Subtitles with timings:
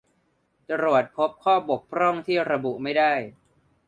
[0.69, 3.13] ตรวจพบข้อบกพร่องที่ระบุไม่ได้